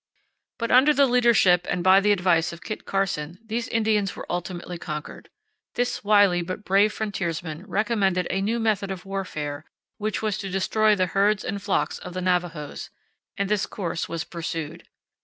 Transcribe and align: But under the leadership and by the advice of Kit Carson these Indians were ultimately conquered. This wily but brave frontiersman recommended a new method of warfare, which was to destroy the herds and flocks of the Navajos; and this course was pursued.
But 0.57 0.71
under 0.71 0.95
the 0.95 1.05
leadership 1.05 1.67
and 1.69 1.83
by 1.83 1.99
the 1.99 2.11
advice 2.11 2.51
of 2.51 2.63
Kit 2.63 2.85
Carson 2.85 3.37
these 3.45 3.67
Indians 3.67 4.15
were 4.15 4.25
ultimately 4.31 4.79
conquered. 4.79 5.29
This 5.75 6.03
wily 6.03 6.41
but 6.41 6.65
brave 6.65 6.91
frontiersman 6.91 7.67
recommended 7.67 8.25
a 8.31 8.41
new 8.41 8.59
method 8.59 8.89
of 8.89 9.05
warfare, 9.05 9.63
which 9.99 10.23
was 10.23 10.39
to 10.39 10.49
destroy 10.49 10.95
the 10.95 11.05
herds 11.13 11.45
and 11.45 11.61
flocks 11.61 11.99
of 11.99 12.15
the 12.15 12.21
Navajos; 12.21 12.89
and 13.37 13.47
this 13.47 13.67
course 13.67 14.09
was 14.09 14.23
pursued. 14.23 14.87